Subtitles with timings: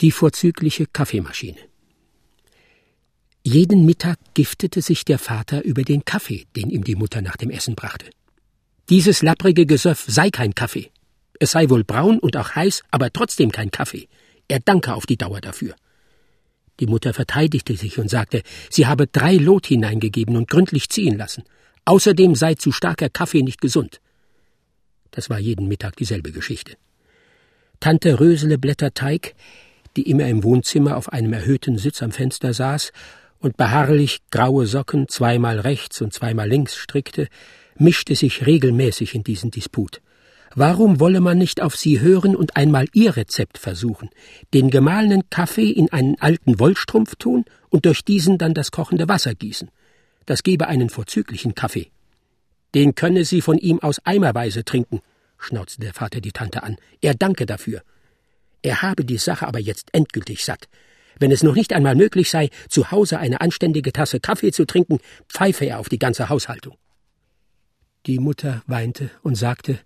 [0.00, 1.58] Die vorzügliche Kaffeemaschine.
[3.44, 7.50] Jeden Mittag giftete sich der Vater über den Kaffee, den ihm die Mutter nach dem
[7.50, 8.10] Essen brachte.
[8.88, 10.90] Dieses lapprige Gesöff sei kein Kaffee.
[11.38, 14.08] Es sei wohl braun und auch heiß, aber trotzdem kein Kaffee.
[14.48, 15.74] Er danke auf die Dauer dafür.
[16.80, 21.44] Die Mutter verteidigte sich und sagte, sie habe drei Lot hineingegeben und gründlich ziehen lassen.
[21.84, 24.00] Außerdem sei zu starker Kaffee nicht gesund.
[25.10, 26.76] Das war jeden Mittag dieselbe Geschichte.
[27.80, 29.34] Tante Rösele Blätterteig
[29.96, 32.92] die immer im Wohnzimmer auf einem erhöhten Sitz am Fenster saß
[33.38, 37.28] und beharrlich graue Socken zweimal rechts und zweimal links strickte,
[37.76, 40.00] mischte sich regelmäßig in diesen Disput.
[40.54, 44.10] Warum wolle man nicht auf sie hören und einmal ihr Rezept versuchen,
[44.52, 49.34] den gemahlenen Kaffee in einen alten Wollstrumpf tun und durch diesen dann das kochende Wasser
[49.34, 49.70] gießen?
[50.26, 51.90] Das gebe einen vorzüglichen Kaffee.
[52.74, 55.00] Den könne sie von ihm aus eimerweise trinken,
[55.38, 56.76] schnauzte der Vater die Tante an.
[57.00, 57.82] Er danke dafür.
[58.62, 60.68] Er habe die Sache aber jetzt endgültig satt.
[61.18, 64.98] Wenn es noch nicht einmal möglich sei, zu Hause eine anständige Tasse Kaffee zu trinken,
[65.28, 66.76] pfeife er auf die ganze Haushaltung.
[68.06, 69.78] Die Mutter weinte und sagte,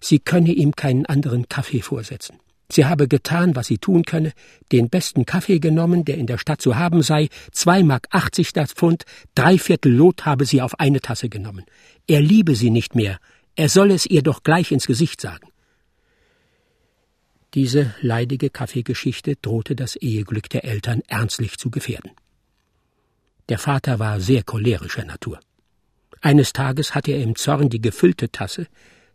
[0.00, 2.38] sie könne ihm keinen anderen Kaffee vorsetzen.
[2.70, 4.32] Sie habe getan, was sie tun könne,
[4.72, 8.72] den besten Kaffee genommen, der in der Stadt zu haben sei, zwei Mark achtzig das
[8.72, 11.64] Pfund, drei Viertel Lot habe sie auf eine Tasse genommen.
[12.06, 13.18] Er liebe sie nicht mehr,
[13.56, 15.48] er solle es ihr doch gleich ins Gesicht sagen.
[17.54, 22.10] Diese leidige Kaffeegeschichte drohte das Eheglück der Eltern ernstlich zu gefährden.
[23.48, 25.38] Der Vater war sehr cholerischer Natur.
[26.20, 28.66] Eines Tages hatte er im Zorn die gefüllte Tasse,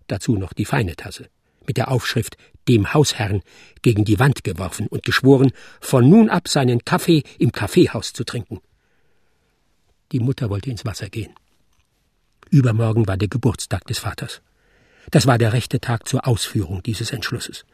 [0.07, 1.27] dazu noch die feine Tasse,
[1.67, 2.37] mit der Aufschrift
[2.69, 3.41] dem Hausherrn
[3.81, 8.61] gegen die Wand geworfen und geschworen, von nun ab seinen Kaffee im Kaffeehaus zu trinken.
[10.13, 11.33] Die Mutter wollte ins Wasser gehen.
[12.51, 14.41] Übermorgen war der Geburtstag des Vaters.
[15.11, 17.65] Das war der rechte Tag zur Ausführung dieses Entschlusses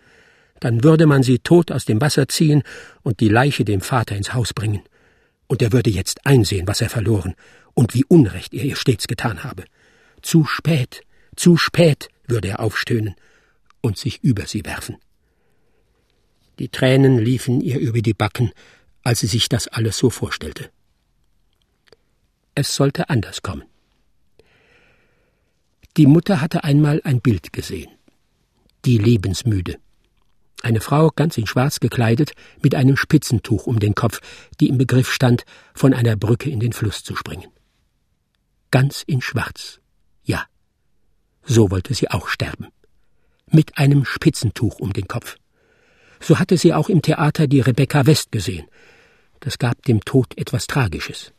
[0.60, 2.64] dann würde man sie tot aus dem Wasser ziehen
[3.04, 4.82] und die Leiche dem Vater ins Haus bringen.
[5.48, 7.36] Und er würde jetzt einsehen, was er verloren
[7.74, 9.66] und wie Unrecht er ihr stets getan habe.
[10.22, 11.02] Zu spät,
[11.36, 13.16] zu spät, würde er aufstöhnen
[13.82, 14.98] und sich über sie werfen.
[16.58, 18.52] Die Tränen liefen ihr über die Backen,
[19.04, 20.70] als sie sich das alles so vorstellte.
[22.56, 23.66] Es sollte anders kommen.
[25.98, 27.92] Die Mutter hatte einmal ein Bild gesehen.
[28.86, 29.78] Die Lebensmüde
[30.62, 34.22] eine Frau ganz in Schwarz gekleidet, mit einem Spitzentuch um den Kopf,
[34.60, 37.48] die im Begriff stand, von einer Brücke in den Fluss zu springen.
[38.72, 39.80] Ganz in Schwarz.
[40.24, 40.46] Ja.
[41.44, 42.68] So wollte sie auch sterben.
[43.48, 45.38] Mit einem Spitzentuch um den Kopf.
[46.20, 48.66] So hatte sie auch im Theater die Rebecca West gesehen.
[49.42, 51.32] Das gab dem Tod etwas Tragisches.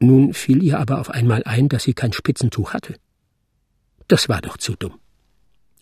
[0.00, 2.94] Nun fiel ihr aber auf einmal ein, dass sie kein Spitzentuch hatte.
[4.06, 4.98] Das war doch zu dumm.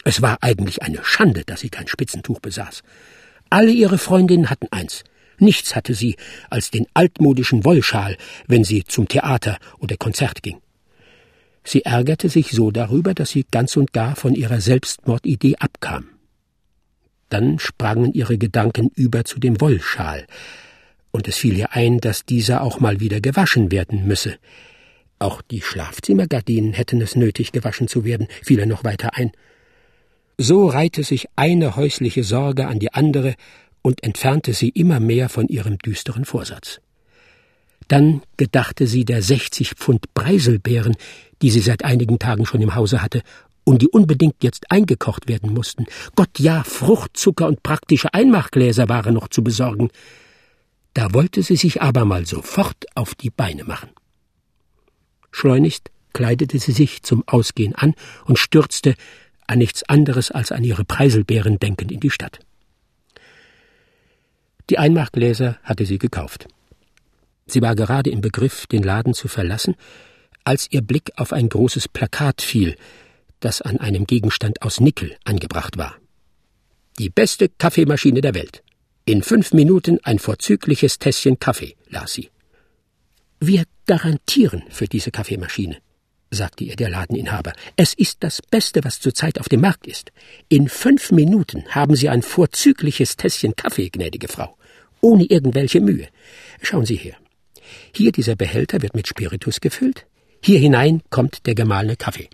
[0.07, 2.85] Es war eigentlich eine Schande, dass sie kein Spitzentuch besaß.
[3.51, 5.03] Alle ihre Freundinnen hatten eins.
[5.41, 6.15] Nichts hatte sie
[6.49, 8.17] als den altmodischen Wollschal,
[8.47, 10.59] wenn sie zum Theater oder Konzert ging.
[11.65, 16.05] Sie ärgerte sich so darüber, dass sie ganz und gar von ihrer Selbstmordidee abkam.
[17.29, 20.29] Dann sprangen ihre Gedanken über zu dem Wollschal,
[21.11, 24.37] und es fiel ihr ein, dass dieser auch mal wieder gewaschen werden müsse.
[25.19, 29.33] Auch die Schlafzimmergardinen hätten es nötig, gewaschen zu werden, fiel er noch weiter ein.
[30.39, 33.35] So reihte sich eine häusliche Sorge an die andere
[33.81, 36.81] und entfernte sie immer mehr von ihrem düsteren Vorsatz.
[37.89, 40.97] Dann gedachte sie der sechzig Pfund Preiselbeeren,
[41.41, 43.23] die sie seit einigen Tagen schon im Hause hatte
[43.65, 45.87] und die unbedingt jetzt eingekocht werden mussten.
[46.17, 49.89] Gott ja, Fruchtzucker und praktische Einmachgläser waren noch zu besorgen.
[50.95, 53.91] Da wollte sie sich aber mal sofort auf die Beine machen.
[55.31, 58.95] Schleunigst kleidete sie sich zum Ausgehen an und stürzte,
[59.47, 62.41] an nichts anderes als an ihre Preiselbeeren denkend in die Stadt.
[64.71, 66.49] Die Einmachgläser hatte sie gekauft.
[67.47, 69.77] Sie war gerade im Begriff, den Laden zu verlassen,
[70.45, 72.77] als ihr Blick auf ein großes Plakat fiel,
[73.41, 75.97] das an einem Gegenstand aus Nickel angebracht war.
[76.99, 78.63] Die beste Kaffeemaschine der Welt.
[79.05, 82.31] In fünf Minuten ein vorzügliches Tässchen Kaffee, las sie.
[83.39, 85.77] Wir garantieren für diese Kaffeemaschine,
[86.31, 87.53] sagte ihr der Ladeninhaber.
[87.77, 90.13] Es ist das Beste, was zurzeit auf dem Markt ist.
[90.49, 94.57] In fünf Minuten haben Sie ein vorzügliches Tässchen Kaffee, gnädige Frau.
[95.01, 96.09] Ohne irgendwelche Mühe.
[96.63, 97.17] Schauen Sie her.
[97.95, 100.07] Hier dieser Behälter wird mit Spiritus gefüllt.
[100.43, 102.29] Hier hinein kommt der gemahlene Kaffee.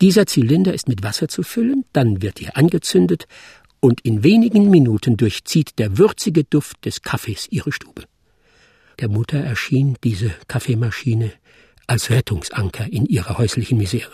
[0.00, 3.26] Dieser Zylinder ist mit Wasser zu füllen, dann wird er angezündet
[3.80, 8.04] und in wenigen Minuten durchzieht der würzige Duft des Kaffees ihre Stube.
[9.00, 11.32] Der Mutter erschien diese Kaffeemaschine
[11.90, 14.12] als Rettungsanker in ihrer häuslichen Misere.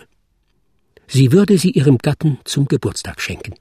[1.06, 3.54] Sie würde sie ihrem Gatten zum Geburtstag schenken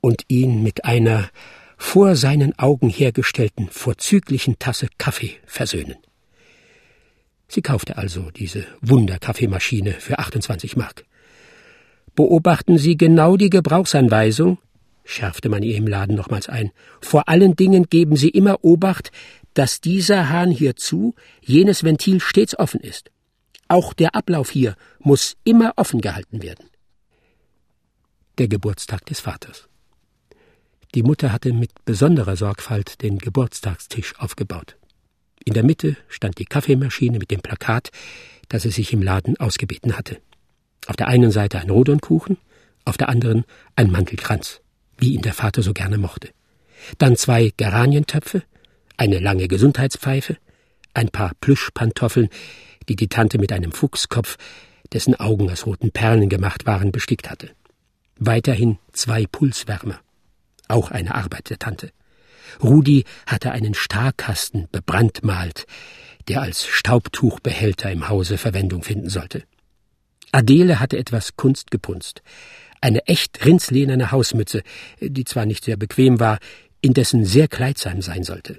[0.00, 1.30] und ihn mit einer
[1.76, 5.94] vor seinen Augen hergestellten vorzüglichen Tasse Kaffee versöhnen.
[7.46, 11.04] Sie kaufte also diese Wunderkaffeemaschine für 28 Mark.
[12.16, 14.58] Beobachten Sie genau die Gebrauchsanweisung,
[15.04, 16.72] schärfte man ihr im Laden nochmals ein.
[17.00, 19.12] Vor allen Dingen geben Sie immer Obacht,
[19.54, 23.10] dass dieser Hahn hierzu, jenes Ventil stets offen ist.
[23.70, 26.66] Auch der Ablauf hier muss immer offen gehalten werden.
[28.38, 29.68] Der Geburtstag des Vaters.
[30.96, 34.76] Die Mutter hatte mit besonderer Sorgfalt den Geburtstagstisch aufgebaut.
[35.44, 37.90] In der Mitte stand die Kaffeemaschine mit dem Plakat,
[38.48, 40.18] das sie sich im Laden ausgebeten hatte.
[40.88, 42.38] Auf der einen Seite ein Rodonkuchen,
[42.84, 43.44] auf der anderen
[43.76, 44.62] ein Mantelkranz,
[44.98, 46.30] wie ihn der Vater so gerne mochte.
[46.98, 48.42] Dann zwei Geranientöpfe,
[48.96, 50.38] eine lange Gesundheitspfeife,
[50.92, 52.30] ein paar Plüschpantoffeln,
[52.90, 54.36] die die Tante mit einem Fuchskopf,
[54.92, 57.50] dessen Augen aus roten Perlen gemacht waren, bestickt hatte.
[58.18, 60.00] Weiterhin zwei Pulswärmer,
[60.66, 61.92] auch eine Arbeit der Tante.
[62.60, 65.66] Rudi hatte einen Starkasten bebrandmalt,
[66.26, 69.44] der als Staubtuchbehälter im Hause Verwendung finden sollte.
[70.32, 72.22] Adele hatte etwas Kunst gepunzt.
[72.80, 74.64] Eine echt rindslehnerne Hausmütze,
[75.00, 76.40] die zwar nicht sehr bequem war,
[76.80, 78.58] indessen sehr kleidsam sein sollte.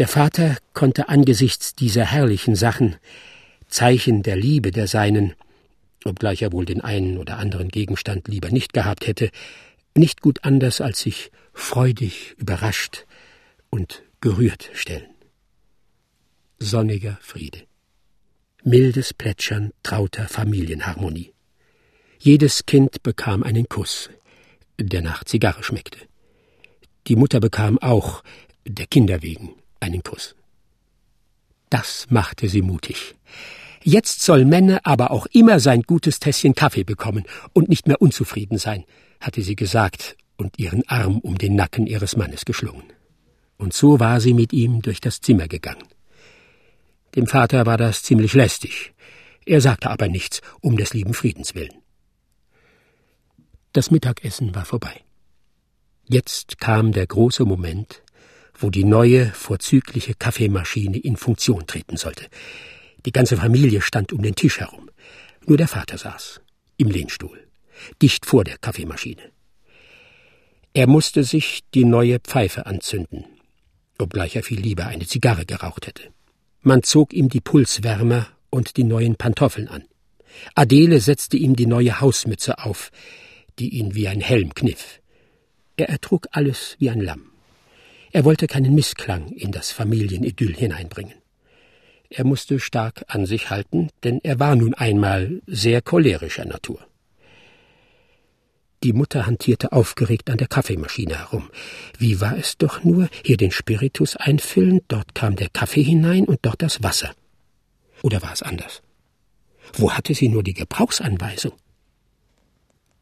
[0.00, 2.96] Der Vater konnte angesichts dieser herrlichen Sachen,
[3.68, 5.34] Zeichen der Liebe der Seinen,
[6.06, 9.30] obgleich er wohl den einen oder anderen Gegenstand lieber nicht gehabt hätte,
[9.94, 13.04] nicht gut anders als sich freudig, überrascht
[13.68, 15.10] und gerührt stellen.
[16.58, 17.60] Sonniger Friede
[18.64, 21.34] mildes Plätschern trauter Familienharmonie.
[22.18, 24.08] Jedes Kind bekam einen Kuss,
[24.78, 25.98] der nach Zigarre schmeckte.
[27.06, 28.22] Die Mutter bekam auch,
[28.66, 30.34] der Kinder wegen, einen Kuss.
[31.70, 33.14] Das machte sie mutig.
[33.82, 38.58] Jetzt soll Männer aber auch immer sein gutes Tässchen Kaffee bekommen und nicht mehr unzufrieden
[38.58, 38.84] sein,
[39.20, 42.84] hatte sie gesagt und ihren Arm um den Nacken ihres Mannes geschlungen.
[43.56, 45.86] Und so war sie mit ihm durch das Zimmer gegangen.
[47.14, 48.92] Dem Vater war das ziemlich lästig.
[49.46, 51.74] Er sagte aber nichts, um des lieben Friedens willen.
[53.72, 55.02] Das Mittagessen war vorbei.
[56.08, 58.02] Jetzt kam der große Moment,
[58.60, 62.26] wo die neue, vorzügliche Kaffeemaschine in Funktion treten sollte.
[63.06, 64.90] Die ganze Familie stand um den Tisch herum.
[65.46, 66.40] Nur der Vater saß,
[66.76, 67.38] im Lehnstuhl,
[68.02, 69.22] dicht vor der Kaffeemaschine.
[70.74, 73.24] Er musste sich die neue Pfeife anzünden,
[73.98, 76.12] obgleich er viel lieber eine Zigarre geraucht hätte.
[76.62, 79.84] Man zog ihm die Pulswärmer und die neuen Pantoffeln an.
[80.54, 82.90] Adele setzte ihm die neue Hausmütze auf,
[83.58, 85.00] die ihn wie ein Helm kniff.
[85.76, 87.29] Er ertrug alles wie ein Lamm.
[88.12, 91.14] Er wollte keinen Missklang in das Familienidyll hineinbringen.
[92.08, 96.84] Er musste stark an sich halten, denn er war nun einmal sehr cholerischer Natur.
[98.82, 101.50] Die Mutter hantierte aufgeregt an der Kaffeemaschine herum.
[101.98, 106.40] Wie war es doch nur, hier den Spiritus einfüllen, dort kam der Kaffee hinein und
[106.42, 107.12] dort das Wasser.
[108.02, 108.82] Oder war es anders?
[109.74, 111.52] Wo hatte sie nur die Gebrauchsanweisung?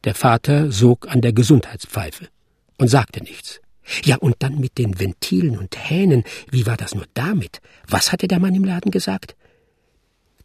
[0.03, 2.27] Der Vater sog an der Gesundheitspfeife
[2.77, 3.61] und sagte nichts.
[4.03, 7.61] Ja, und dann mit den Ventilen und Hähnen, wie war das nur damit?
[7.87, 9.35] Was hatte der Mann im Laden gesagt?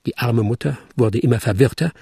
[0.06, 1.92] Die arme Mutter wurde immer verwirrter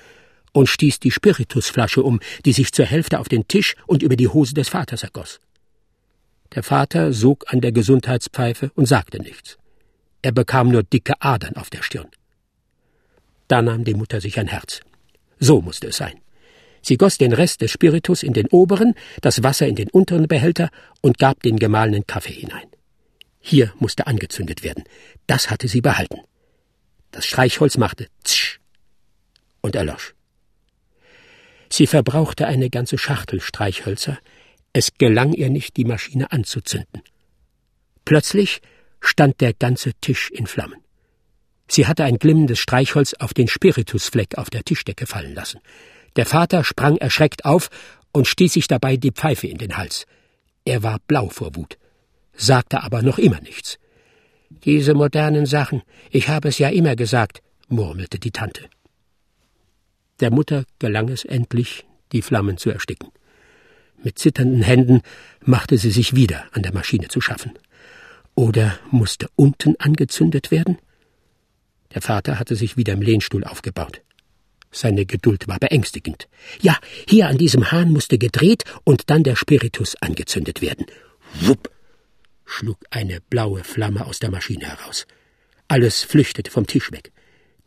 [0.52, 4.28] und stieß die Spiritusflasche um, die sich zur Hälfte auf den Tisch und über die
[4.28, 5.40] Hose des Vaters ergoss.
[6.54, 9.56] Der Vater sog an der Gesundheitspfeife und sagte nichts.
[10.20, 12.08] Er bekam nur dicke Adern auf der Stirn.
[13.48, 14.80] Da nahm die Mutter sich ein Herz.
[15.40, 16.20] So musste es sein.
[16.82, 20.70] Sie goss den Rest des Spiritus in den oberen, das Wasser in den unteren Behälter
[21.00, 22.66] und gab den gemahlenen Kaffee hinein.
[23.40, 24.84] Hier musste angezündet werden.
[25.26, 26.20] Das hatte sie behalten.
[27.12, 28.58] Das Streichholz machte tsch
[29.60, 30.14] und erlosch.
[31.70, 34.18] Sie verbrauchte eine ganze Schachtel Streichhölzer,
[34.72, 37.02] es gelang ihr nicht, die Maschine anzuzünden.
[38.04, 38.60] Plötzlich
[39.00, 40.80] stand der ganze Tisch in Flammen.
[41.68, 45.60] Sie hatte ein glimmendes Streichholz auf den Spiritusfleck auf der Tischdecke fallen lassen.
[46.16, 47.70] Der Vater sprang erschreckt auf
[48.12, 50.06] und stieß sich dabei die Pfeife in den Hals.
[50.64, 51.78] Er war blau vor Wut,
[52.34, 53.78] sagte aber noch immer nichts.
[54.64, 58.68] Diese modernen Sachen, ich habe es ja immer gesagt, murmelte die Tante.
[60.20, 63.08] Der Mutter gelang es endlich, die Flammen zu ersticken.
[64.04, 65.00] Mit zitternden Händen
[65.40, 67.52] machte sie sich wieder an der Maschine zu schaffen.
[68.34, 70.78] Oder musste unten angezündet werden?
[71.94, 74.02] Der Vater hatte sich wieder im Lehnstuhl aufgebaut.
[74.72, 76.28] Seine Geduld war beängstigend.
[76.60, 80.86] Ja, hier an diesem Hahn musste gedreht und dann der Spiritus angezündet werden.
[81.40, 81.70] Wupp!
[82.46, 85.06] schlug eine blaue Flamme aus der Maschine heraus.
[85.68, 87.12] Alles flüchtete vom Tisch weg.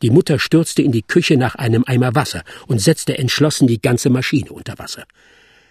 [0.02, 4.10] Die Mutter stürzte in die Küche nach einem Eimer Wasser und setzte entschlossen die ganze
[4.10, 5.06] Maschine unter Wasser.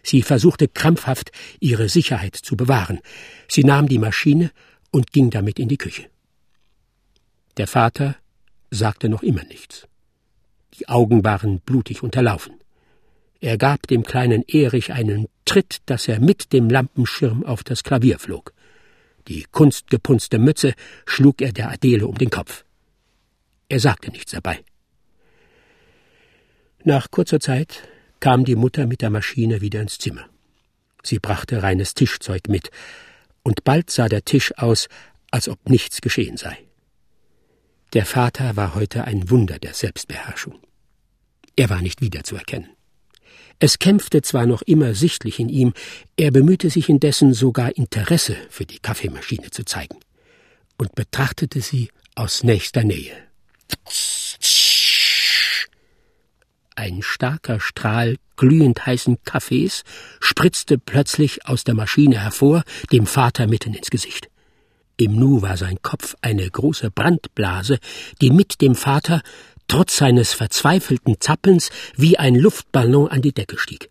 [0.02, 3.00] Sie versuchte krampfhaft, ihre Sicherheit zu bewahren.
[3.48, 4.50] Sie nahm die Maschine
[4.90, 6.06] und ging damit in die Küche.
[7.56, 8.16] Der Vater
[8.70, 9.86] sagte noch immer nichts.
[10.78, 12.54] Die Augen waren blutig unterlaufen.
[13.40, 18.18] Er gab dem kleinen Erich einen Tritt, dass er mit dem Lampenschirm auf das Klavier
[18.18, 18.52] flog.
[19.28, 20.74] Die kunstgepunzte Mütze
[21.06, 22.64] schlug er der Adele um den Kopf.
[23.68, 24.60] Er sagte nichts dabei.
[26.82, 27.88] Nach kurzer Zeit
[28.20, 30.26] kam die Mutter mit der Maschine wieder ins Zimmer.
[31.02, 32.70] Sie brachte reines Tischzeug mit,
[33.42, 34.88] und bald sah der Tisch aus,
[35.30, 36.63] als ob nichts geschehen sei.
[37.94, 40.58] Der Vater war heute ein Wunder der Selbstbeherrschung.
[41.54, 42.70] Er war nicht wiederzuerkennen.
[43.60, 45.74] Es kämpfte zwar noch immer sichtlich in ihm,
[46.16, 50.00] er bemühte sich indessen sogar Interesse für die Kaffeemaschine zu zeigen
[50.76, 53.14] und betrachtete sie aus nächster Nähe.
[56.74, 59.84] Ein starker Strahl glühend heißen Kaffees
[60.18, 64.28] spritzte plötzlich aus der Maschine hervor, dem Vater mitten ins Gesicht.
[64.96, 67.78] Im Nu war sein Kopf eine große Brandblase,
[68.20, 69.22] die mit dem Vater
[69.66, 73.88] trotz seines verzweifelten Zappelns wie ein Luftballon an die Decke stieg.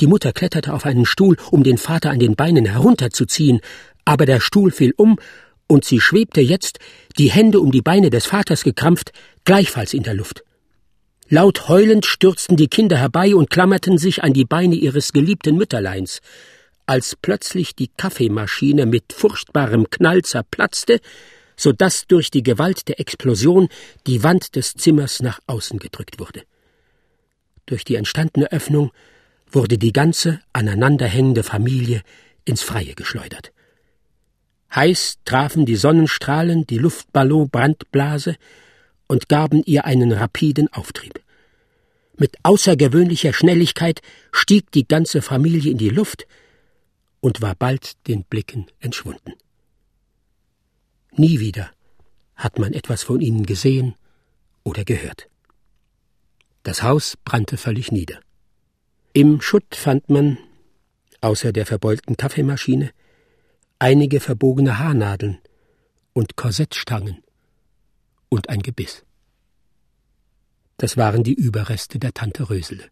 [0.00, 3.60] Die Mutter kletterte auf einen Stuhl, um den Vater an den Beinen herunterzuziehen,
[4.04, 5.18] aber der Stuhl fiel um,
[5.66, 6.78] und sie schwebte jetzt,
[7.18, 9.12] die Hände um die Beine des Vaters gekrampft,
[9.44, 10.44] gleichfalls in der Luft.
[11.28, 16.20] Laut heulend stürzten die Kinder herbei und klammerten sich an die Beine ihres geliebten Mütterleins.
[16.92, 21.00] Als plötzlich die Kaffeemaschine mit furchtbarem Knall zerplatzte,
[21.56, 23.70] so dass durch die Gewalt der Explosion
[24.06, 26.42] die Wand des Zimmers nach außen gedrückt wurde.
[27.64, 28.92] Durch die entstandene Öffnung
[29.50, 32.02] wurde die ganze aneinanderhängende Familie
[32.44, 33.52] ins Freie geschleudert.
[34.74, 38.36] Heiß trafen die Sonnenstrahlen die Luftballon-Brandblase
[39.06, 41.22] und gaben ihr einen rapiden Auftrieb.
[42.18, 46.26] Mit außergewöhnlicher Schnelligkeit stieg die ganze Familie in die Luft
[47.22, 49.34] und war bald den Blicken entschwunden.
[51.12, 51.70] Nie wieder
[52.34, 53.94] hat man etwas von ihnen gesehen
[54.64, 55.28] oder gehört.
[56.64, 58.20] Das Haus brannte völlig nieder.
[59.12, 60.36] Im Schutt fand man,
[61.20, 62.90] außer der verbeulten Kaffeemaschine,
[63.78, 65.38] einige verbogene Haarnadeln
[66.12, 67.22] und Korsettstangen
[68.28, 69.04] und ein Gebiss.
[70.76, 72.90] Das waren die Überreste der Tante Rösele.